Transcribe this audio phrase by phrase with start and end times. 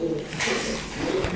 [0.00, 1.29] ハハハハ!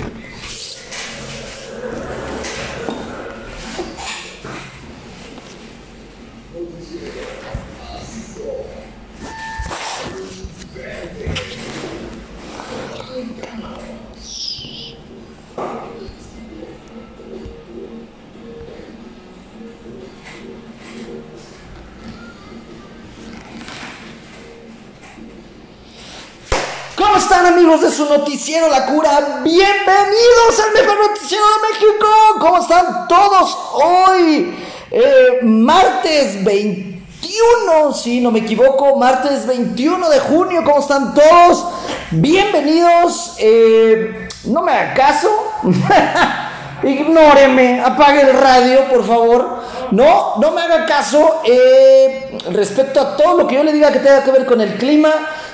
[27.64, 29.40] Amigos de su noticiero La Cura?
[29.42, 32.06] Bienvenidos al mejor noticiero de México.
[32.38, 34.54] ¿Cómo están todos hoy?
[34.90, 40.62] Eh, martes 21, si no me equivoco, martes 21 de junio.
[40.62, 41.64] ¿Cómo están todos?
[42.10, 43.36] Bienvenidos.
[43.38, 45.30] Eh, no me haga caso.
[46.84, 49.62] Ignóreme, apague el radio, por favor.
[49.90, 54.00] No, no me haga caso eh, respecto a todo lo que yo le diga que
[54.00, 55.10] tenga que ver con el clima.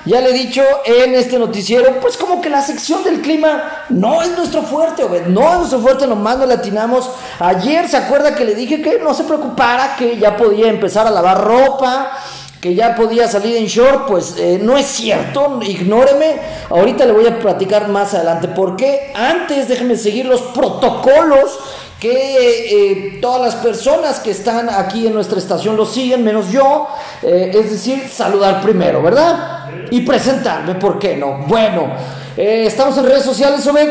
[0.06, 4.22] Ya le he dicho en este noticiero, pues como que la sección del clima no
[4.22, 7.10] es nuestro fuerte, no es nuestro fuerte, nomás no le atinamos.
[7.38, 11.10] Ayer se acuerda que le dije que no se preocupara, que ya podía empezar a
[11.10, 12.12] lavar ropa,
[12.60, 16.36] que ya podía salir en short, pues eh, no es cierto, ignóreme.
[16.68, 18.48] Ahorita le voy a platicar más adelante.
[18.48, 21.58] Porque antes déjenme seguir los protocolos
[21.98, 26.86] que eh, todas las personas que están aquí en nuestra estación lo siguen, menos yo.
[27.22, 29.70] Eh, es decir, saludar primero, ¿verdad?
[29.90, 31.44] Y presentarme, ¿por qué no?
[31.46, 31.90] Bueno,
[32.36, 33.88] ¿estamos en redes sociales, Obed?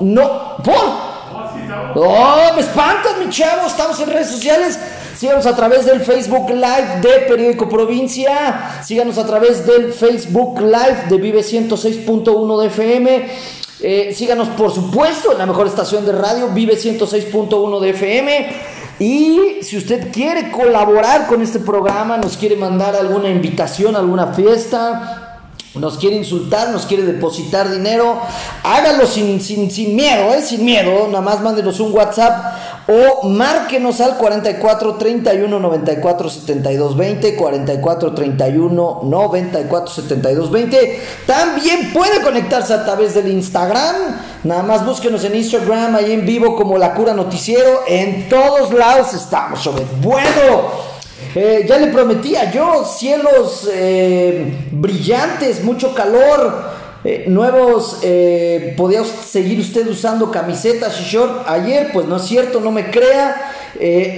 [0.00, 0.56] No.
[0.64, 1.08] ¿Por?
[1.94, 3.66] Oh, me espantas, mi chavo.
[3.66, 4.78] Estamos en redes sociales.
[5.18, 8.80] Síganos a través del Facebook Live de Periódico Provincia.
[8.84, 13.28] Síganos a través del Facebook Live de Vive 106.1 de FM.
[13.80, 18.46] Eh, síganos, por supuesto, en la mejor estación de radio, Vive 106.1 de FM.
[19.00, 25.27] Y si usted quiere colaborar con este programa, nos quiere mandar alguna invitación, alguna fiesta,
[25.74, 28.20] nos quiere insultar, nos quiere depositar dinero,
[28.62, 30.42] hágalo sin, sin, sin miedo, ¿eh?
[30.42, 37.36] sin miedo, nada más mándenos un WhatsApp o márquenos al 44 31 94 72 20,
[37.36, 41.02] 44 31 94 72 20.
[41.26, 43.94] También puede conectarse a través del Instagram,
[44.44, 49.12] nada más búsquenos en Instagram, ahí en vivo como La Cura Noticiero, en todos lados
[49.12, 50.97] estamos, sobre bueno.
[51.34, 58.00] Eh, ya le prometía yo cielos eh, brillantes, mucho calor, eh, nuevos,
[58.76, 61.48] podía seguir usted usando camisetas y short.
[61.48, 63.52] Ayer, pues no es cierto, no me crea.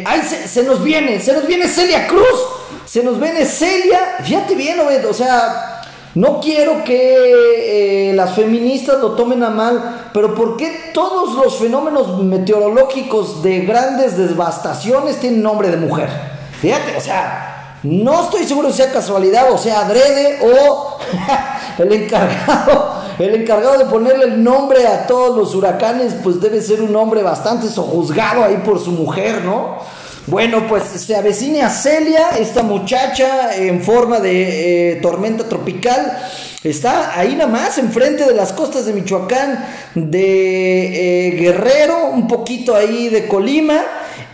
[0.05, 2.41] ay, se, nos viene, se nos viene Celia Cruz,
[2.87, 4.17] se nos viene Celia.
[4.23, 4.79] Fíjate bien,
[5.09, 5.83] o sea,
[6.15, 12.23] no quiero que las feministas lo tomen a mal, pero ¿por qué todos los fenómenos
[12.23, 16.40] meteorológicos de grandes devastaciones tienen nombre de mujer?
[16.61, 20.99] Fíjate, o sea, no estoy seguro si sea casualidad o sea adrede o
[21.79, 26.83] el encargado, el encargado de ponerle el nombre a todos los huracanes, pues debe ser
[26.83, 29.79] un hombre bastante sojuzgado ahí por su mujer, ¿no?
[30.27, 36.19] Bueno, pues se avecina Celia, esta muchacha en forma de eh, tormenta tropical.
[36.63, 42.77] Está ahí nada más, enfrente de las costas de Michoacán, de eh, Guerrero, un poquito
[42.77, 43.83] ahí de Colima.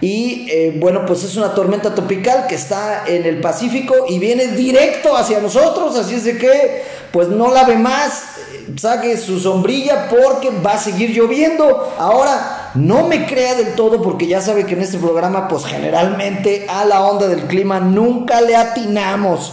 [0.00, 4.48] Y eh, bueno, pues es una tormenta tropical que está en el Pacífico y viene
[4.48, 8.24] directo hacia nosotros, así es de que pues no lave más,
[8.76, 11.94] saque su sombrilla porque va a seguir lloviendo.
[11.98, 16.66] Ahora, no me crea del todo porque ya sabe que en este programa pues generalmente
[16.68, 19.52] a la onda del clima nunca le atinamos.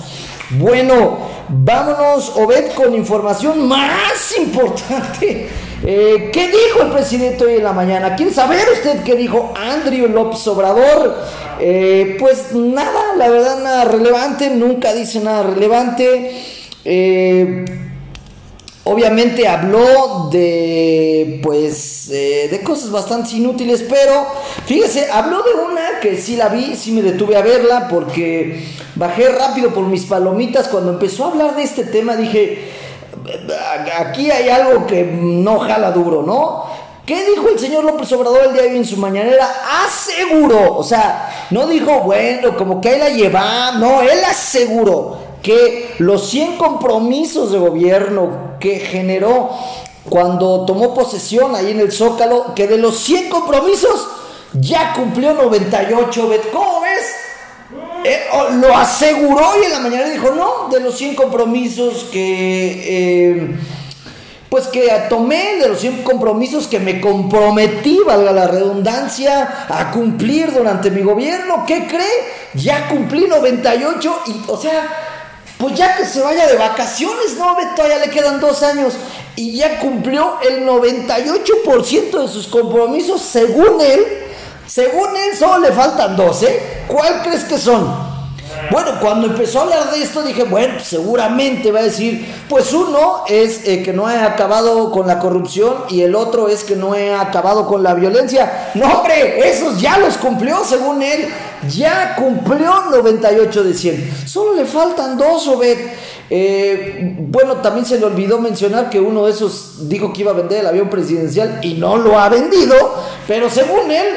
[0.49, 5.49] Bueno, vámonos, Obed, con información más importante
[5.85, 8.16] eh, ¿Qué dijo el presidente hoy en la mañana?
[8.16, 11.17] ¿Quiere saber usted qué dijo Andrew López Obrador?
[11.59, 16.41] Eh, pues nada, la verdad nada relevante, nunca dice nada relevante.
[16.85, 17.66] Eh,
[18.85, 24.25] obviamente habló de pues de cosas bastante inútiles, pero
[24.65, 28.63] fíjese, habló de una que sí la vi, sí me detuve a verla porque
[28.95, 32.82] bajé rápido por mis palomitas cuando empezó a hablar de este tema, dije,
[34.00, 36.65] aquí hay algo que no jala duro, ¿no?
[37.06, 39.45] ¿Qué dijo el señor López Obrador el día de hoy en su mañanera?
[39.86, 45.95] Aseguró, o sea, no dijo, bueno, como que ahí la lleva, no, él aseguró que
[46.00, 49.50] los 100 compromisos de gobierno que generó
[50.09, 54.07] cuando tomó posesión ahí en el Zócalo, que de los 100 compromisos
[54.54, 56.93] ya cumplió 98, ¿cómo ves?
[58.03, 62.81] Eh, oh, lo aseguró y en la mañana dijo, no, de los 100 compromisos que,
[62.85, 63.55] eh,
[64.50, 70.51] pues que tomé, de los 100 compromisos que me comprometí, valga la redundancia, a cumplir
[70.53, 72.33] durante mi gobierno, ¿qué cree?
[72.53, 75.03] Ya cumplí 98 y, o sea,
[75.57, 78.95] pues ya que se vaya de vacaciones, no, todavía le quedan dos años
[79.35, 84.06] y ya cumplió el 98% de sus compromisos según él.
[84.68, 86.83] Según él solo le faltan dos, ¿eh?
[86.88, 88.13] ¿Cuál crees que son?
[88.71, 93.24] Bueno, cuando empezó a hablar de esto dije, bueno, seguramente va a decir, pues uno
[93.27, 96.95] es eh, que no he acabado con la corrupción y el otro es que no
[96.95, 98.71] he acabado con la violencia.
[98.75, 101.27] No, hombre, esos ya los cumplió según él.
[101.69, 104.27] Ya cumplió 98 de 100.
[104.27, 105.77] Solo le faltan dos, Obed.
[106.30, 110.36] Eh, bueno, también se le olvidó mencionar que uno de esos dijo que iba a
[110.36, 112.75] vender el avión presidencial y no lo ha vendido,
[113.27, 114.07] pero según él,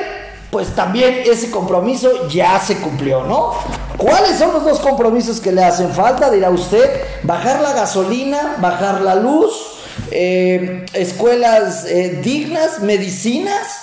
[0.56, 3.52] pues también ese compromiso ya se cumplió, ¿no?
[3.98, 6.30] ¿Cuáles son los dos compromisos que le hacen falta?
[6.30, 6.90] Dirá usted,
[7.24, 9.52] bajar la gasolina, bajar la luz,
[10.10, 13.82] eh, escuelas eh, dignas, medicinas,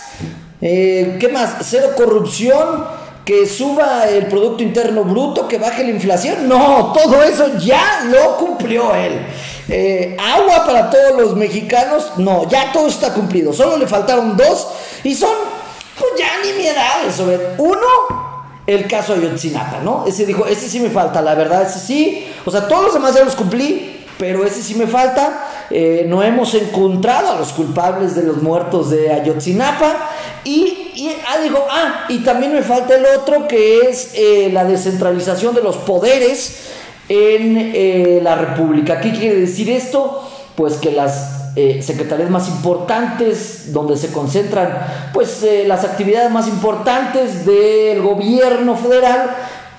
[0.61, 1.57] eh, ¿qué más?
[1.61, 2.85] Cero corrupción,
[3.23, 6.49] que suba el Producto Interno Bruto, que baje la inflación.
[6.49, 10.17] No, todo eso ya lo cumplió él.
[10.17, 13.53] agua para todos los mexicanos, no, ya todo está cumplido.
[13.53, 14.69] Solo le faltaron dos
[15.03, 15.52] y son
[15.97, 17.27] pues ya ni mi edad eso.
[17.57, 20.05] Uno, el caso Ayotzinapa, ¿no?
[20.07, 22.27] Ese dijo, ese sí me falta, la verdad, ese sí.
[22.45, 25.49] O sea, todos los demás ya los cumplí, pero ese sí me falta.
[25.69, 30.09] Eh, no hemos encontrado a los culpables de los muertos de Ayotzinapa.
[30.43, 34.65] Y, y ah, digo, ah, y también me falta el otro que es eh, la
[34.65, 36.69] descentralización de los poderes
[37.09, 39.01] en eh, la República.
[39.01, 40.29] ¿Qué quiere decir esto?
[40.55, 46.47] Pues que las eh, secretarías más importantes, donde se concentran pues eh, las actividades más
[46.47, 49.29] importantes del gobierno federal,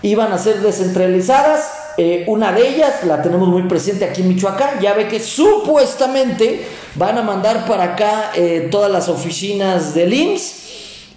[0.00, 1.68] iban a ser descentralizadas.
[1.96, 4.78] Eh, una de ellas la tenemos muy presente aquí en Michoacán.
[4.80, 8.30] Ya ve que supuestamente van a mandar para acá
[8.70, 10.62] todas las oficinas del IMSS.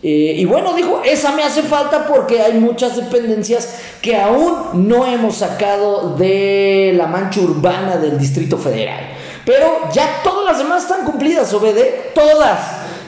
[0.01, 5.35] y bueno, dijo, esa me hace falta porque hay muchas dependencias que aún no hemos
[5.35, 9.16] sacado de la mancha urbana del Distrito Federal.
[9.47, 12.59] Pero ya todas las demás están cumplidas, Obede, todas.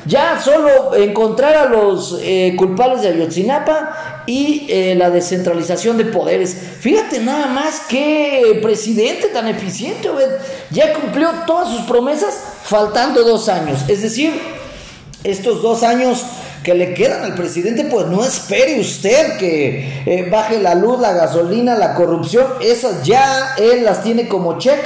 [0.05, 6.55] Ya solo encontrar a los eh, culpables de Ayotzinapa y eh, la descentralización de poderes.
[6.79, 10.29] Fíjate nada más qué presidente tan eficiente, Obed.
[10.71, 12.33] Ya cumplió todas sus promesas
[12.63, 13.81] faltando dos años.
[13.89, 14.31] Es decir,
[15.25, 16.23] estos dos años
[16.63, 21.11] que le quedan al presidente, pues no espere usted que eh, baje la luz, la
[21.11, 22.47] gasolina, la corrupción.
[22.61, 24.79] Esas ya él las tiene como check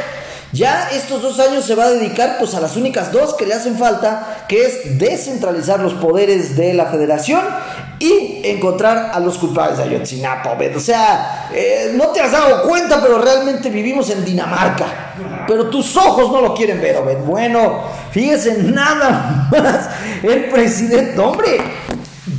[0.54, 3.56] ya estos dos años se va a dedicar pues a las únicas dos que le
[3.56, 7.42] hacen falta, que es descentralizar los poderes de la federación
[7.98, 13.02] y encontrar a los culpables de Ayotzinapa, O sea, eh, no te has dado cuenta,
[13.02, 15.14] pero realmente vivimos en Dinamarca.
[15.48, 17.20] Pero tus ojos no lo quieren ver, Obed.
[17.20, 19.90] Bueno, fíjese, nada más.
[20.22, 21.62] El presidente, hombre,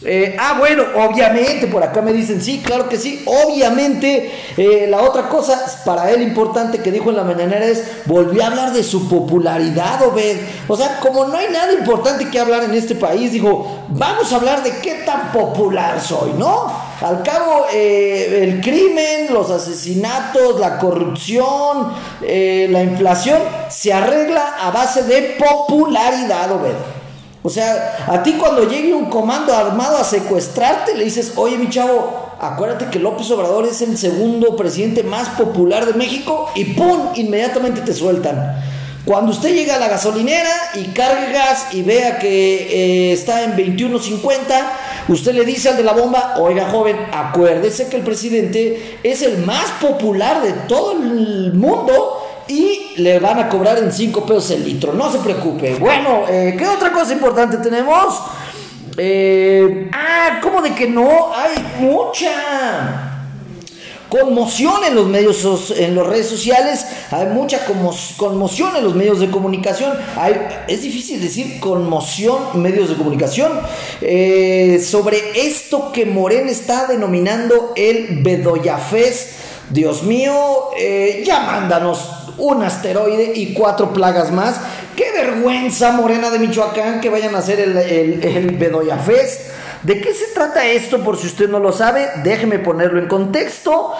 [0.05, 5.01] Eh, ah, bueno, obviamente, por acá me dicen, sí, claro que sí, obviamente, eh, la
[5.01, 8.81] otra cosa para él importante que dijo en la mañanera es, volvió a hablar de
[8.81, 10.37] su popularidad, Obed.
[10.69, 14.37] O sea, como no hay nada importante que hablar en este país, dijo, vamos a
[14.37, 16.71] hablar de qué tan popular soy, ¿no?
[17.01, 25.03] Al cabo, eh, el crimen, los asesinatos, la corrupción, la inflación, se arregla a base
[25.03, 26.98] de popularidad, Obed.
[27.41, 31.69] O sea, a ti cuando llegue un comando armado a secuestrarte, le dices, oye mi
[31.69, 37.11] chavo, acuérdate que López Obrador es el segundo presidente más popular de México y ¡pum!
[37.15, 38.61] Inmediatamente te sueltan.
[39.05, 43.55] Cuando usted llega a la gasolinera y carga gas y vea que eh, está en
[43.55, 44.41] 21.50,
[45.07, 49.39] usted le dice al de la bomba, oiga joven, acuérdese que el presidente es el
[49.39, 54.65] más popular de todo el mundo y le van a cobrar en 5 pesos el
[54.65, 54.91] litro.
[54.91, 55.75] No se preocupe.
[55.75, 58.19] Bueno, eh, ¿qué otra cosa importante tenemos?
[58.97, 61.31] Eh, ah, ¿cómo de que no?
[61.33, 63.05] Hay mucha
[64.09, 67.59] conmoción en los medios, en las redes sociales, hay mucha
[68.17, 69.93] conmoción en los medios de comunicación,
[70.67, 73.51] es difícil decir conmoción medios de comunicación,
[74.01, 79.35] eh, sobre esto que Morena está denominando el Bedoyafés,
[79.69, 80.71] Dios mío,
[81.23, 84.59] ya mándanos un asteroide y cuatro plagas más,
[84.95, 89.51] qué vergüenza Morena de Michoacán que vayan a hacer el, el Bedoyafés.
[89.83, 91.01] ¿De qué se trata esto?
[91.03, 93.93] Por si usted no lo sabe, déjeme ponerlo en contexto.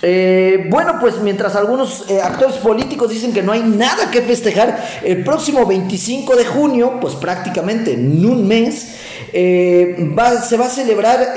[0.00, 4.82] Eh, bueno, pues mientras algunos eh, actores políticos dicen que no hay nada que festejar,
[5.04, 8.94] el próximo 25 de junio, pues prácticamente en un mes,
[9.34, 10.14] eh,
[10.48, 11.34] se va a celebrar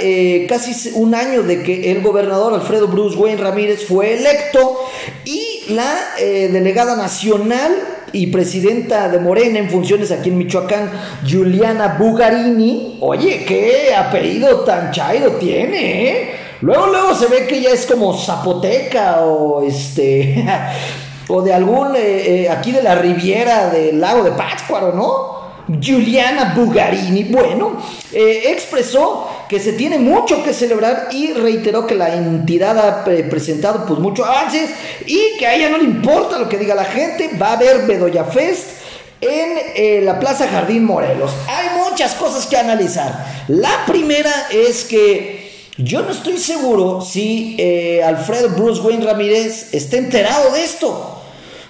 [0.48, 4.80] casi un año de que el gobernador Alfredo Bruce Wayne Ramírez fue electo
[5.26, 7.72] y la delegada nacional
[8.14, 10.92] y presidenta de Morena en funciones aquí en Michoacán,
[11.30, 12.98] Juliana Bugarini.
[13.00, 16.36] Oye, qué apellido tan chairo tiene, ¿eh?
[16.62, 20.46] Luego, luego se ve que ya es como zapoteca o este.
[21.28, 21.96] o de algún.
[21.96, 25.42] Eh, eh, aquí de la Riviera del lago de Pátzcuaro, ¿no?
[25.82, 27.78] Juliana Bugarini, bueno,
[28.12, 33.86] eh, expresó que se tiene mucho que celebrar y reiteró que la entidad ha presentado
[33.86, 34.70] pues muchos avances
[35.06, 37.86] y que a ella no le importa lo que diga la gente, va a haber
[37.86, 38.78] Bedoya Fest
[39.20, 41.32] en eh, la Plaza Jardín Morelos.
[41.50, 43.26] Hay muchas cosas que analizar.
[43.50, 49.98] La primera es que yo no estoy seguro si eh, Alfredo Bruce Wayne Ramírez está
[49.98, 51.18] enterado de esto.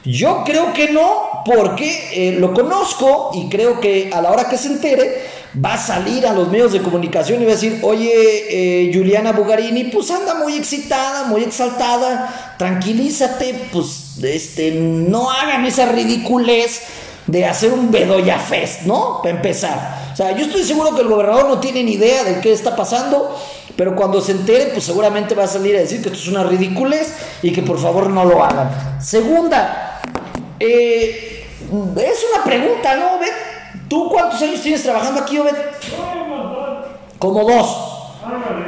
[0.06, 4.58] Yo creo que no, porque eh, lo conozco y creo que a la hora que
[4.60, 8.12] se entere va a salir a los medios de comunicación y va a decir, oye,
[8.14, 15.88] eh, Juliana Bugarini, pues anda muy excitada, muy exaltada, tranquilízate, pues este, no hagan esa
[15.88, 16.82] ridiculez
[17.28, 19.20] de hacer un Bedoya Fest, ¿no?
[19.22, 20.10] Para empezar.
[20.14, 22.76] O sea, yo estoy seguro que el gobernador no tiene ni idea de qué está
[22.76, 23.38] pasando,
[23.76, 26.44] pero cuando se entere, pues seguramente va a salir a decir que esto es una
[26.44, 29.02] ridiculez y que por favor no lo hagan.
[29.02, 30.02] Segunda,
[30.60, 31.46] eh,
[31.98, 33.51] es una pregunta, ¿no, Obed?
[33.92, 35.54] ¿Tú cuántos años tienes trabajando aquí, Obed?
[37.20, 37.78] Como dos.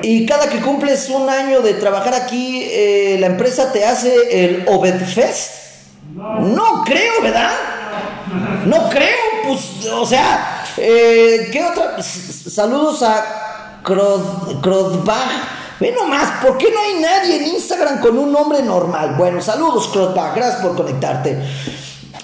[0.01, 4.65] Y cada que cumples un año de trabajar aquí, eh, la empresa te hace el
[4.67, 5.51] Obed Fest.
[6.13, 7.51] No creo, ¿verdad?
[8.65, 9.15] No creo,
[9.47, 12.03] pues, o sea, eh, ¿qué otra?
[12.03, 15.31] Saludos a Crozbach.
[15.79, 19.15] Ve nomás, ¿por qué no hay nadie en Instagram con un nombre normal?
[19.17, 21.41] Bueno, saludos, Crozbach, gracias por conectarte.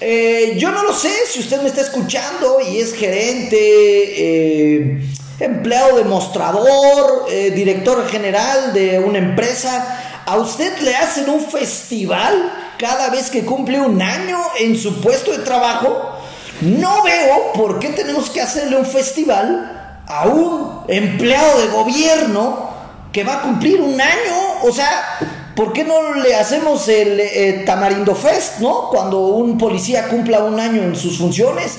[0.01, 5.01] Eh, yo no lo sé si usted me está escuchando y es gerente, eh,
[5.39, 10.21] empleado de mostrador, eh, director general de una empresa.
[10.25, 15.31] ¿A usted le hacen un festival cada vez que cumple un año en su puesto
[15.31, 16.17] de trabajo?
[16.61, 22.69] No veo por qué tenemos que hacerle un festival a un empleado de gobierno
[23.11, 24.61] que va a cumplir un año.
[24.63, 25.19] O sea,
[25.59, 28.87] ¿Por qué no le hacemos el eh, Tamarindo Fest, ¿no?
[28.87, 31.73] Cuando un policía cumpla un año en sus funciones.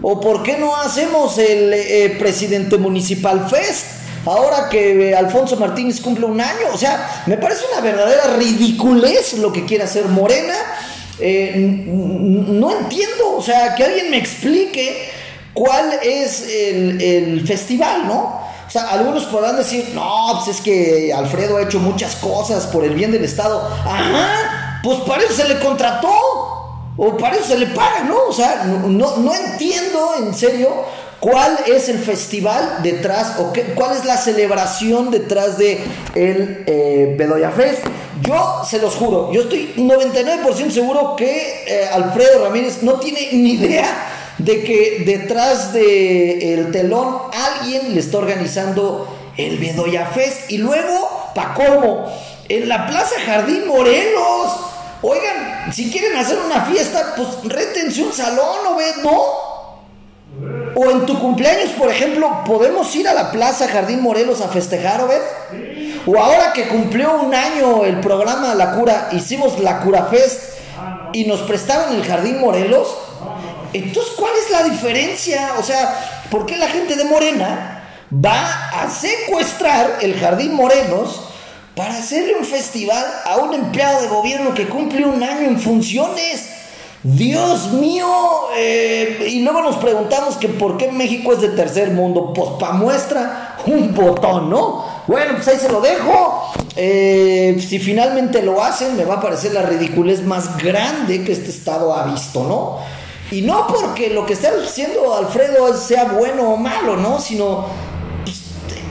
[0.00, 3.88] ¿O por qué no hacemos el eh, Presidente Municipal Fest?
[4.24, 6.68] Ahora que eh, Alfonso Martínez cumple un año.
[6.72, 10.54] O sea, me parece una verdadera ridiculez lo que quiere hacer Morena.
[11.18, 13.36] no entiendo.
[13.36, 15.10] O sea, que alguien me explique
[15.52, 18.39] cuál es el, el festival, ¿no?
[18.70, 22.84] O sea, algunos podrán decir, no, pues es que Alfredo ha hecho muchas cosas por
[22.84, 23.68] el bien del Estado.
[23.84, 26.08] Ajá, pues para eso se le contrató.
[26.96, 28.26] O para eso se le paga, ¿no?
[28.28, 30.68] O sea, no, no entiendo en serio
[31.18, 35.82] cuál es el festival detrás o qué, cuál es la celebración detrás de
[36.14, 37.82] el eh, Bedoya Fest.
[38.22, 43.54] Yo se los juro, yo estoy 99% seguro que eh, Alfredo Ramírez no tiene ni
[43.54, 43.88] idea
[44.44, 49.06] de que detrás del el telón alguien le está organizando
[49.36, 50.50] el Bedoya Fest.
[50.50, 52.10] Y luego, pa' cómo,
[52.48, 54.66] en la Plaza Jardín Morelos.
[55.02, 58.98] Oigan, si quieren hacer una fiesta, pues rétense un salón, ¿o ves?
[59.02, 59.40] ¿No?
[60.74, 65.00] O en tu cumpleaños, por ejemplo, podemos ir a la Plaza Jardín Morelos a festejar,
[65.00, 65.22] ¿o ves?
[66.06, 70.54] O ahora que cumplió un año el programa La Cura, hicimos la Cura Fest
[71.12, 72.88] y nos prestaron el Jardín Morelos.
[73.72, 75.54] Entonces, ¿cuál es la diferencia?
[75.58, 81.20] O sea, ¿por qué la gente de Morena va a secuestrar el Jardín Morenos
[81.76, 86.48] para hacerle un festival a un empleado de gobierno que cumple un año en funciones?
[87.02, 88.06] Dios mío,
[88.58, 92.32] eh, y luego nos preguntamos que por qué México es de tercer mundo.
[92.34, 94.84] Pues para muestra un botón, ¿no?
[95.06, 96.52] Bueno, pues ahí se lo dejo.
[96.76, 101.48] Eh, si finalmente lo hacen, me va a parecer la ridiculez más grande que este
[101.48, 102.99] Estado ha visto, ¿no?
[103.30, 107.20] Y no porque lo que está haciendo Alfredo sea bueno o malo, ¿no?
[107.20, 107.66] Sino,
[108.24, 108.42] pues,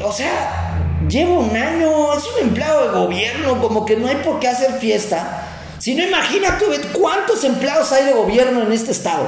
[0.02, 0.78] o sea,
[1.10, 4.80] lleva un año, es un empleado de gobierno, como que no hay por qué hacer
[4.80, 5.46] fiesta.
[5.78, 9.26] Si no, imagínate cuántos empleados hay de gobierno en este estado.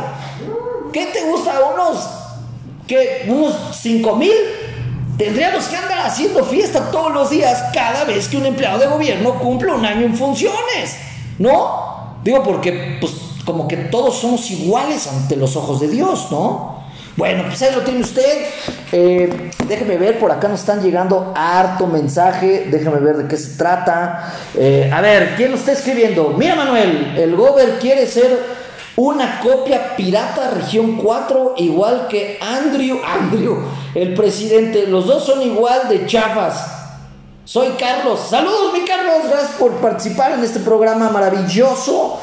[0.93, 1.59] ¿Qué te gusta?
[1.73, 2.09] Unos,
[2.87, 3.25] ¿qué?
[3.27, 4.31] Unos 5 mil.
[5.17, 9.39] Tendríamos que andar haciendo fiesta todos los días cada vez que un empleado de gobierno
[9.39, 10.97] cumple un año en funciones.
[11.37, 12.17] ¿No?
[12.23, 13.13] Digo porque, pues,
[13.45, 16.81] como que todos somos iguales ante los ojos de Dios, ¿no?
[17.17, 18.45] Bueno, pues ahí lo tiene usted.
[18.91, 22.67] Eh, déjeme ver, por acá nos están llegando harto mensaje.
[22.71, 24.33] Déjeme ver de qué se trata.
[24.55, 26.33] Eh, a ver, ¿quién lo está escribiendo?
[26.37, 28.61] Mira, Manuel, el Gober quiere ser
[28.95, 33.57] una copia pirata región 4, igual que Andrew, Andrew,
[33.93, 34.87] el presidente.
[34.87, 36.79] Los dos son igual de chafas.
[37.43, 38.19] Soy Carlos.
[38.29, 39.29] Saludos, mi Carlos.
[39.29, 42.19] Gracias por participar en este programa maravilloso.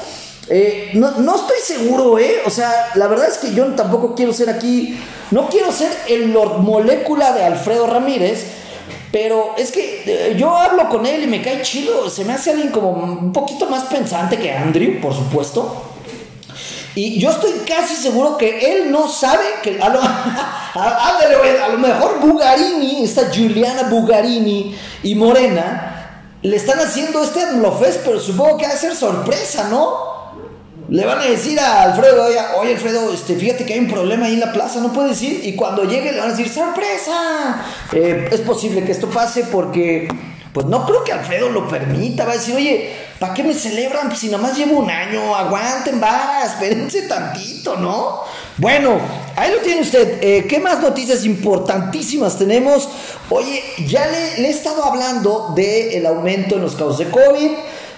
[0.50, 2.40] Eh, no, no, estoy seguro, ¿eh?
[2.46, 4.98] O sea, la verdad es que yo tampoco quiero ser aquí,
[5.30, 8.46] no quiero ser el Lord Molécula de Alfredo Ramírez,
[9.12, 12.52] pero es que eh, yo hablo con él y me cae chido, se me hace
[12.52, 15.84] alguien como un poquito más pensante que Andrew, por supuesto.
[16.94, 20.00] Y yo estoy casi seguro que él no sabe que a lo,
[20.74, 25.94] a lo mejor Bugarini, esta Juliana Bugarini y Morena,
[26.42, 30.07] le están haciendo este Anlofest, pero supongo que va a ser sorpresa, ¿no?
[30.88, 32.24] Le van a decir a Alfredo,
[32.58, 35.44] oye, Alfredo, este, fíjate que hay un problema ahí en la plaza, no puedes ir.
[35.44, 37.62] Y cuando llegue le van a decir, sorpresa.
[37.92, 40.08] Eh, es posible que esto pase porque,
[40.54, 42.24] pues no creo que Alfredo lo permita.
[42.24, 45.36] Va a decir, oye, ¿para qué me celebran si nomás llevo un año?
[45.36, 48.22] Aguanten, va, espérense tantito, ¿no?
[48.56, 48.98] Bueno,
[49.36, 50.22] ahí lo tiene usted.
[50.22, 52.88] Eh, ¿Qué más noticias importantísimas tenemos?
[53.28, 57.50] Oye, ya le, he estado hablando del aumento en los casos de COVID.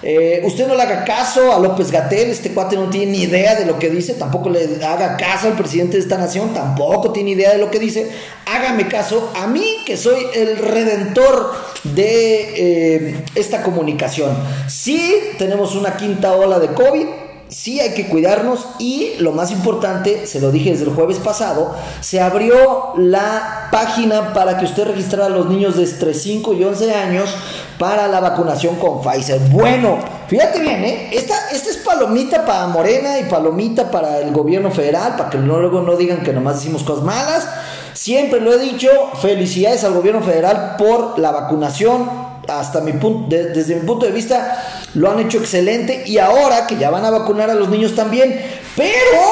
[0.03, 3.55] Eh, usted no le haga caso a López Gatel, este cuate no tiene ni idea
[3.55, 7.33] de lo que dice, tampoco le haga caso al presidente de esta nación, tampoco tiene
[7.33, 8.11] idea de lo que dice.
[8.47, 11.53] Hágame caso a mí, que soy el redentor
[11.85, 14.37] de eh, esta comunicación.
[14.69, 17.07] Sí, tenemos una quinta ola de COVID,
[17.49, 21.75] sí hay que cuidarnos y lo más importante, se lo dije desde el jueves pasado,
[22.01, 26.65] se abrió la página para que usted registrara a los niños de entre 5 y
[26.65, 27.35] 11 años
[27.81, 29.41] para la vacunación con Pfizer.
[29.49, 31.09] Bueno, fíjate bien, ¿eh?
[31.13, 35.81] esta, esta es palomita para Morena y palomita para el gobierno federal, para que luego
[35.81, 37.49] no digan que nomás decimos cosas malas.
[37.95, 38.91] Siempre lo he dicho,
[39.23, 42.07] felicidades al gobierno federal por la vacunación
[42.47, 44.63] hasta mi punto, desde mi punto de vista,
[44.93, 48.45] lo han hecho excelente y ahora que ya van a vacunar a los niños también,
[48.77, 49.23] pero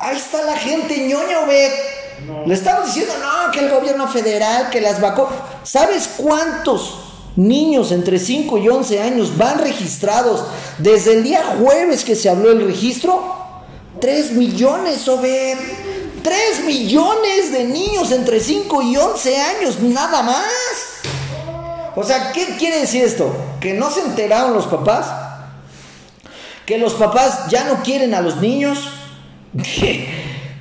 [0.00, 1.70] ahí está la gente ñoña, ve.
[2.44, 5.32] Le estamos diciendo, no, que el gobierno federal, que las vacunas.
[5.62, 7.05] ¿Sabes cuántos
[7.36, 10.44] niños entre 5 y 11 años van registrados
[10.78, 13.22] desde el día jueves que se habló el registro?
[14.00, 15.58] 3 millones, Obed.
[16.22, 20.46] 3 millones de niños entre 5 y 11 años, nada más.
[21.94, 23.34] O sea, ¿qué quiere decir esto?
[23.60, 25.06] Que no se enteraron los papás,
[26.66, 28.90] que los papás ya no quieren a los niños,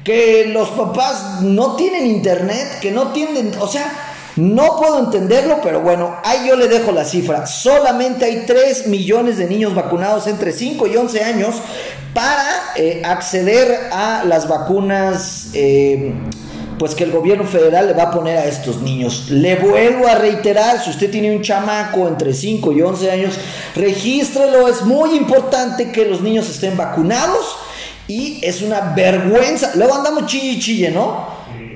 [0.03, 5.81] que, los papás no tienen internet, que no tienen, o sea, no puedo entenderlo, pero
[5.81, 7.45] bueno, ahí yo le dejo la cifra.
[7.47, 11.55] Solamente hay 3 millones de niños vacunados entre 5 y 11 años
[12.13, 12.45] para
[12.75, 16.13] eh, acceder a las vacunas eh,
[16.77, 19.29] pues que el gobierno federal le va a poner a estos niños.
[19.29, 23.35] Le vuelvo a reiterar, si usted tiene un chamaco entre 5 y 11 años,
[23.75, 27.57] regístrelo, es muy importante que los niños estén vacunados
[28.07, 29.71] y es una vergüenza.
[29.75, 31.33] Luego andamos chille chille, ¿no?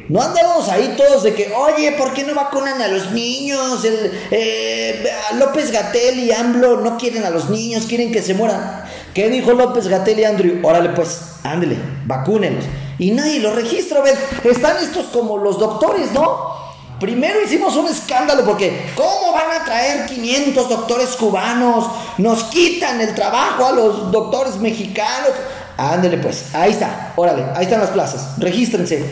[0.10, 3.86] No andamos ahí todos de que, oye, ¿por qué no vacunan a los niños?
[3.86, 8.84] El, eh, López Gatel y AMLO no quieren a los niños, quieren que se mueran.
[9.14, 10.60] ¿Qué dijo López Gatel y Andrew?
[10.64, 12.66] Órale, pues, ándele, vacúnenlos
[13.00, 14.18] y nadie lo registra, ¿ves?
[14.44, 16.60] Están estos como los doctores, ¿no?
[17.00, 21.86] Primero hicimos un escándalo porque ¿cómo van a traer 500 doctores cubanos?
[22.18, 25.30] Nos quitan el trabajo a los doctores mexicanos.
[25.78, 29.06] Ándele pues, ahí está, órale, ahí están las plazas, regístrense.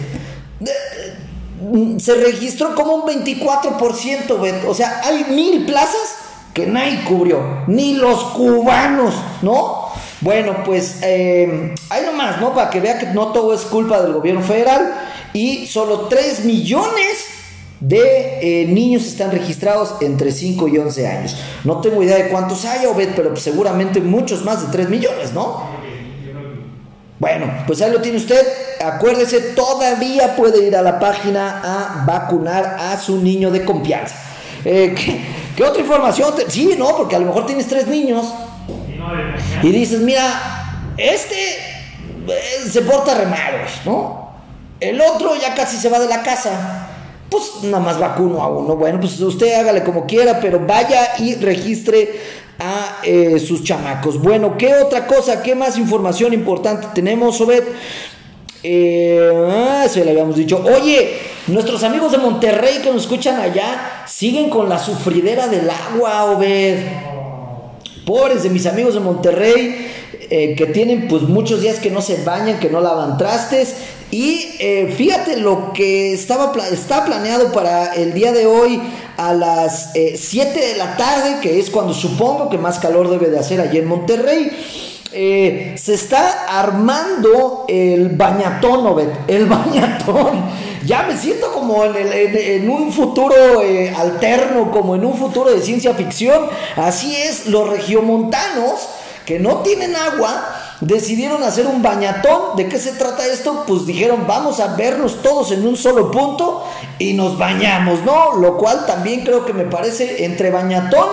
[2.00, 6.17] Se registró como un 24%, o sea, hay mil plazas
[6.54, 9.88] que nadie cubrió, ni los cubanos, ¿no?
[10.22, 12.54] Bueno, pues eh, hay nomás, ¿no?
[12.54, 14.93] Para que vea que no todo es culpa del gobierno federal
[15.34, 17.26] y solo 3 millones
[17.80, 21.38] de eh, niños están registrados entre 5 y 11 años.
[21.63, 25.62] No tengo idea de cuántos hay, Obed, pero seguramente muchos más de 3 millones, ¿no?
[27.20, 28.46] Bueno, pues ahí lo tiene usted.
[28.83, 34.15] Acuérdese, todavía puede ir a la página a vacunar a su niño de confianza.
[34.65, 34.95] Eh,
[35.55, 36.33] ¿qué, otra información?
[36.47, 38.33] Sí, no, porque a lo mejor tienes tres niños
[39.63, 41.35] y dices, mira, este
[42.27, 43.27] eh, se porta re
[43.85, 44.27] ¿no?
[44.79, 46.87] El otro ya casi se va de la casa.
[47.29, 48.75] Pues nada más vacuno a uno.
[48.75, 52.19] Bueno, pues usted hágale como quiera, pero vaya y registre
[52.59, 54.21] a eh, sus chamacos.
[54.21, 55.41] Bueno, ¿qué otra cosa?
[55.41, 57.63] ¿Qué más información importante tenemos, Obed?
[58.69, 60.62] Eh, eso le habíamos dicho.
[60.62, 61.13] Oye,
[61.47, 66.80] nuestros amigos de Monterrey que nos escuchan allá siguen con la sufridera del agua, Obed.
[68.06, 69.88] Pobres de mis amigos de Monterrey
[70.30, 73.75] eh, que tienen pues muchos días que no se bañan, que no lavan trastes.
[74.12, 78.82] Y eh, fíjate lo que estaba está planeado para el día de hoy
[79.15, 83.30] a las 7 eh, de la tarde, que es cuando supongo que más calor debe
[83.30, 84.51] de hacer allí en Monterrey.
[85.12, 90.43] Se está armando el bañatón, Obed, el bañatón.
[90.86, 93.36] Ya me siento como en, un futuro
[93.98, 96.48] alterno, como en un futuro de ciencia ficción.
[96.76, 98.88] Así es, los regiomontanos
[99.26, 102.56] que no tienen agua, decidieron hacer un bañatón.
[102.56, 103.65] ¿De qué se trata esto?
[103.67, 106.63] Pues dijeron, vamos a vernos todos en un solo punto
[106.98, 108.38] y nos bañamos, ¿no?
[108.38, 111.10] Lo cual también creo que me parece entre bañatón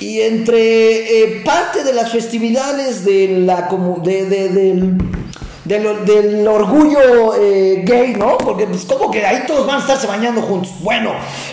[0.00, 3.68] y entre eh, parte de las festividades de la,
[4.02, 8.36] de, de, del del, orgullo eh, gay, ¿no?
[8.36, 10.72] Porque pues como que ahí todos van a estarse bañando juntos.
[10.80, 11.12] Bueno,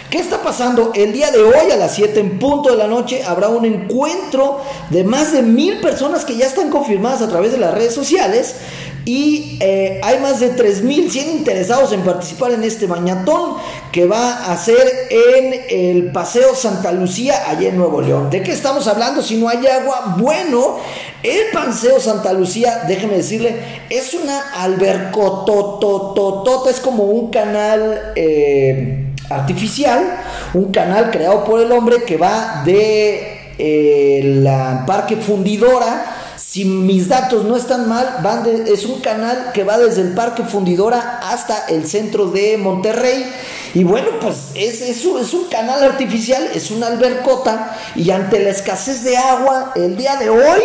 [0.09, 0.91] ¿qué está pasando?
[0.93, 4.59] El día de hoy a las 7 en punto de la noche habrá un encuentro
[4.89, 8.55] de más de mil personas que ya están confirmadas a través de las redes sociales
[9.05, 13.55] y eh, hay más de 3.100 interesados en participar en este bañatón
[13.91, 18.29] que va a ser en el Paseo Santa Lucía, allá en Nuevo León.
[18.29, 20.17] ¿De qué estamos hablando si no hay agua?
[20.19, 20.77] Bueno,
[21.23, 23.55] el Paseo Santa Lucía, déjeme decirle,
[23.89, 30.19] es una albercotototota, es como un canal eh, artificial,
[30.53, 36.20] un canal creado por el hombre que va de eh, la Parque Fundidora
[36.51, 38.19] si mis datos no están mal,
[38.67, 43.25] es un canal que va desde el Parque Fundidora hasta el centro de Monterrey.
[43.73, 47.77] Y bueno, pues es, es, un canal artificial, es una albercota.
[47.95, 50.59] Y ante la escasez de agua, el día de hoy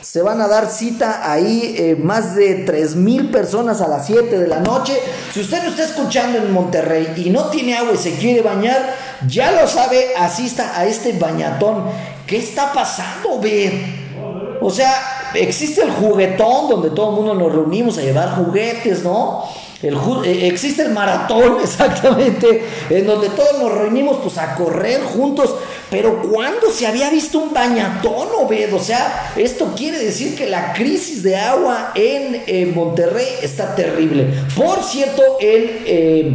[0.00, 4.38] se van a dar cita ahí eh, más de 3 mil personas a las 7
[4.38, 4.96] de la noche.
[5.34, 8.94] Si usted no está escuchando en Monterrey y no tiene agua y se quiere bañar,
[9.26, 11.86] ya lo sabe, asista a este bañatón.
[12.28, 13.72] ¿Qué está pasando, ver?
[14.60, 19.44] O sea, existe el juguetón donde todo el mundo nos reunimos a llevar juguetes, ¿no?
[19.82, 25.54] Eh, existe el maratón, exactamente, en donde todos nos reunimos pues a correr juntos.
[25.90, 28.72] Pero ¿cuándo se había visto un bañatón, Obed?
[28.74, 34.32] O sea, esto quiere decir que la crisis de agua en Monterrey está terrible.
[34.56, 36.34] Por cierto, el eh,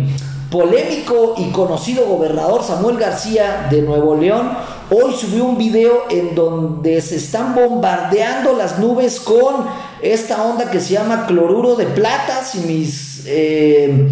[0.52, 4.52] polémico y conocido gobernador Samuel García de Nuevo León
[4.90, 9.66] Hoy subió un video en donde se están bombardeando las nubes con
[10.02, 12.46] esta onda que se llama cloruro de plata.
[12.46, 14.08] Si mis, eh,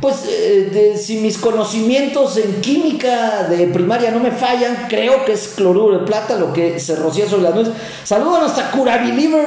[0.00, 5.48] pues, eh, si mis conocimientos en química de primaria no me fallan, creo que es
[5.56, 7.70] cloruro de plata lo que se rocía sobre las nubes.
[8.04, 9.02] Saludos a nuestra cura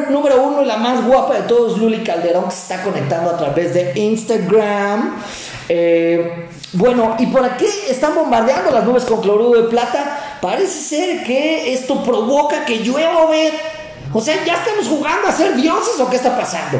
[0.09, 3.37] número uno y la más guapa de todos, Luli Calderón, que se está conectando a
[3.37, 5.21] través de Instagram.
[5.69, 10.24] Eh, bueno, ¿y por qué están bombardeando las nubes con cloruro de plata?
[10.41, 13.53] Parece ser que esto provoca que llueva, ver.
[14.13, 16.79] O sea, ¿ya estamos jugando a ser dioses o qué está pasando?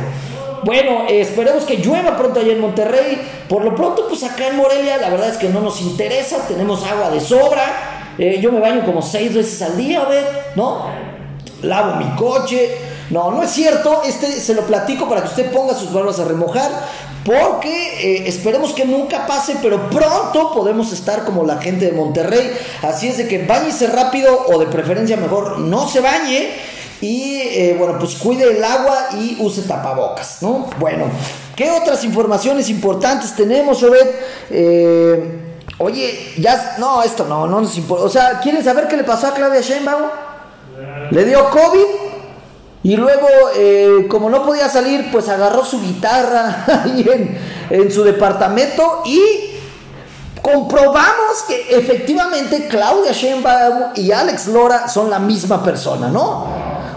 [0.64, 3.22] Bueno, esperemos que llueva pronto allá en Monterrey.
[3.48, 6.48] Por lo pronto, pues acá en Morelia, la verdad es que no nos interesa.
[6.48, 8.14] Tenemos agua de sobra.
[8.18, 10.10] Eh, yo me baño como seis veces al día, a
[10.56, 10.86] ¿no?
[11.62, 12.95] Lavo mi coche.
[13.10, 14.02] No, no es cierto.
[14.04, 16.72] Este se lo platico para que usted ponga sus barbas a remojar
[17.26, 22.56] porque eh, esperemos que nunca pase, pero pronto podemos estar como la gente de Monterrey.
[22.84, 26.52] Así es de que bañese rápido o de preferencia mejor no se bañe.
[27.02, 30.70] Y eh, bueno, pues cuide el agua y use tapabocas, ¿no?
[30.80, 31.06] Bueno,
[31.56, 34.08] ¿qué otras informaciones importantes tenemos, Obed?
[34.52, 35.40] Eh,
[35.80, 38.06] oye, ya, no, esto no, no nos importa.
[38.06, 40.04] O sea, ¿quieren saber qué le pasó a Claudia Sheinbaum?
[41.12, 42.05] ¿Le dio COVID?
[42.86, 47.04] Y luego, eh, como no podía salir, pues agarró su guitarra ahí
[47.72, 49.20] en, su departamento y
[50.40, 56.46] comprobamos que efectivamente Claudia Sheinbaum y Alex Lora son la misma persona, ¿no?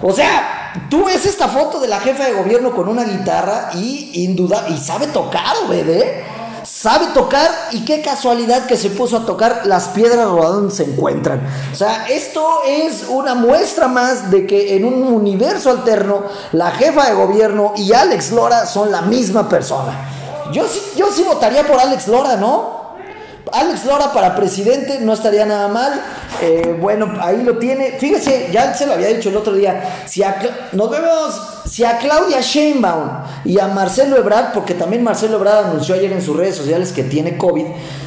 [0.02, 4.24] O sea, tú ves esta foto de la jefa de gobierno con una guitarra y
[4.24, 6.22] induda y sabe tocar, bebé
[6.70, 11.46] sabe tocar y qué casualidad que se puso a tocar las piedras donde se encuentran.
[11.72, 17.06] O sea, esto es una muestra más de que en un universo alterno la jefa
[17.06, 20.50] de gobierno y Alex Lora son la misma persona.
[20.52, 20.64] Yo
[20.96, 22.77] yo sí votaría por Alex Lora, ¿no?
[23.52, 26.00] Alex Lora para presidente no estaría nada mal.
[26.40, 27.92] Eh, bueno, ahí lo tiene.
[27.98, 30.04] Fíjese, ya se lo había dicho el otro día.
[30.06, 30.22] Si
[30.72, 31.42] nos vemos.
[31.68, 33.10] Si a Claudia Sheinbaum
[33.44, 37.04] y a Marcelo Ebrard, porque también Marcelo Ebrard anunció ayer en sus redes sociales que
[37.04, 37.66] tiene COVID.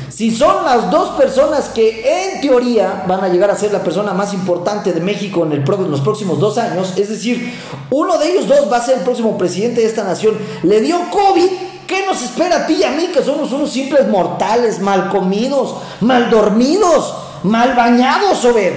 [0.10, 4.14] Si son las dos personas que en teoría van a llegar a ser la persona
[4.14, 7.54] más importante de México en, el, en los próximos dos años, es decir,
[7.90, 10.98] uno de ellos dos va a ser el próximo presidente de esta nación, le dio
[11.10, 11.50] COVID,
[11.92, 15.76] ¿Qué nos espera a ti y a mí que somos unos simples mortales, mal comidos,
[16.00, 18.72] mal dormidos, mal bañados, Obed?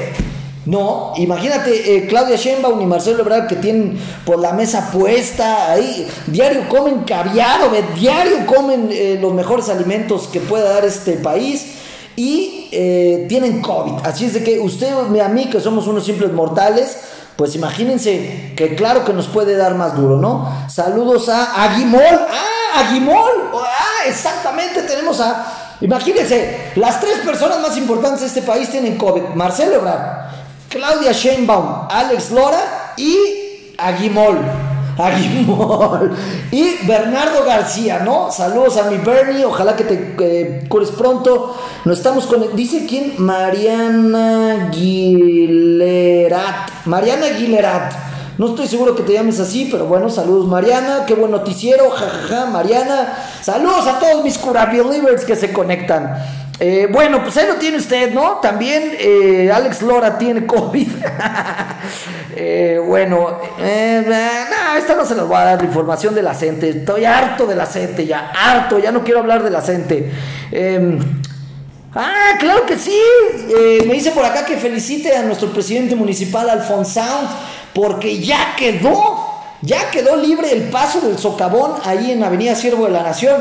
[0.66, 3.96] No, imagínate eh, Claudia Sheinbaum y Marcelo Ebrard que tienen
[4.27, 10.27] por la mesa puesta ahí, diario comen caviar, Obed, diario comen eh, los mejores alimentos
[10.27, 11.74] que pueda dar este país
[12.16, 14.05] y eh, tienen COVID.
[14.05, 16.98] Así es de que usted y a mí que somos unos simples mortales,
[17.37, 20.48] pues imagínense que claro que nos puede dar más duro, ¿no?
[20.68, 22.03] Saludos a Aguimol.
[22.03, 23.50] ¡Ah, Aguimol!
[23.54, 24.82] ¡Ah, exactamente!
[24.82, 25.76] Tenemos a...
[25.80, 29.34] Imagínense, las tres personas más importantes de este país tienen COVID.
[29.34, 30.30] Marcelo Ebrard,
[30.68, 34.38] Claudia Sheinbaum, Alex Lora y Aguimol.
[34.96, 36.16] Aguimol.
[36.52, 38.30] Y Bernardo García, ¿no?
[38.30, 41.56] Saludos a mi Bernie, ojalá que te cures pronto.
[41.84, 42.54] Nos estamos con.
[42.54, 43.14] Dice quién?
[43.18, 46.87] Mariana Aguilerat.
[46.87, 48.13] Mariana Aguilerat.
[48.36, 52.46] No estoy seguro que te llames así, pero bueno, saludos Mariana, qué buen noticiero, jajaja,
[52.46, 53.16] Mariana.
[53.42, 56.16] Saludos a todos mis cura believers que se conectan.
[56.60, 58.38] Eh, bueno, pues ahí lo tiene usted, ¿no?
[58.38, 60.88] También eh, Alex Lora tiene COVID.
[62.36, 66.70] Eh, bueno, no, esta no se nos va a dar la información de la CENTE.
[66.70, 70.10] Estoy harto de la CENTE, ya, harto, ya no quiero hablar de la CENTE.
[70.50, 70.98] Em,
[71.94, 72.98] ah, claro que sí.
[73.86, 77.02] me dice por acá que felicite a nuestro presidente municipal, Alfonso
[77.74, 82.92] porque ya quedó, ya quedó libre el paso del socavón ahí en Avenida Siervo de
[82.92, 83.40] la Nación.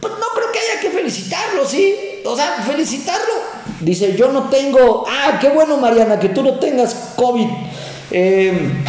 [0.00, 2.12] Pues no creo que haya que felicitarlo, ¿sí?
[2.24, 3.32] o sea, felicitarlo.
[3.80, 7.48] Dice, yo no tengo, ah, qué bueno Mariana, que tú no tengas COVID.
[8.10, 8.84] Em,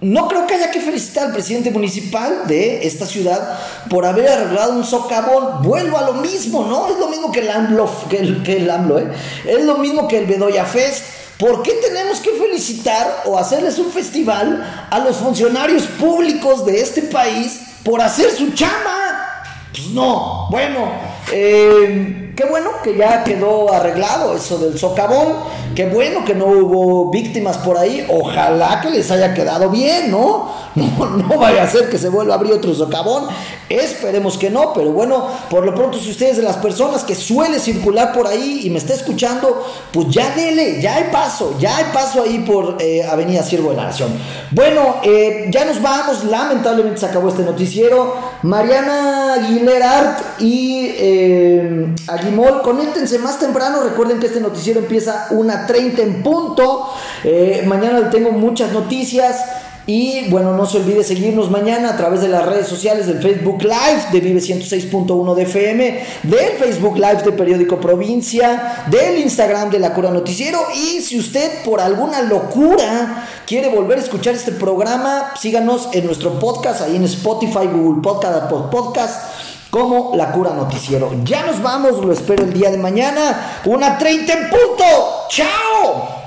[0.00, 4.72] no creo que haya que felicitar al presidente municipal de esta ciudad por haber arreglado
[4.74, 5.62] un socavón.
[5.62, 6.88] Vuelvo a lo mismo, ¿no?
[6.88, 9.12] Es lo mismo que el AMLO, que el, que el AMLO, ¿eh?
[9.46, 11.04] Es lo mismo que el Bedoya Fest.
[11.38, 17.02] ¿Por qué tenemos que felicitar o hacerles un festival a los funcionarios públicos de este
[17.02, 19.42] país por hacer su chama?
[19.72, 20.92] Pues no, bueno,
[21.32, 25.34] eh, qué bueno que ya quedó arreglado eso del socavón.
[25.74, 28.06] Qué bueno que no hubo víctimas por ahí.
[28.08, 30.64] Ojalá que les haya quedado bien, ¿no?
[30.74, 33.28] No, vaya a ser que se vuelva a abrir otro socavón.
[33.68, 37.58] Esperemos que no, pero bueno, por lo pronto, si ustedes de las personas que suele
[37.58, 41.84] circular por ahí y me está escuchando, pues ya dele, ya hay paso, ya hay
[41.92, 44.10] paso ahí por eh, Avenida Siervo de la Nación.
[44.50, 46.24] Bueno, eh, ya nos vamos.
[46.24, 48.14] Lamentablemente se acabó este noticiero.
[48.44, 53.82] Mariana Aguilera y eh, Aguimol, conéctense más temprano.
[53.82, 56.90] Recuerden que este noticiero empieza una 30 en punto.
[57.24, 59.42] Eh, mañana tengo muchas noticias.
[59.86, 63.62] Y bueno, no se olvide seguirnos mañana a través de las redes sociales del Facebook
[63.62, 69.78] Live de Vive 106.1 de FM, del Facebook Live de Periódico Provincia, del Instagram de
[69.78, 70.58] La Cura Noticiero.
[70.74, 76.38] Y si usted por alguna locura quiere volver a escuchar este programa, síganos en nuestro
[76.38, 79.24] podcast, ahí en Spotify, Google Podcast, Podcast
[79.68, 81.10] como La Cura Noticiero.
[81.24, 83.60] Ya nos vamos, lo espero el día de mañana.
[83.64, 84.84] Una 30 en punto.
[85.28, 86.23] ¡Chao!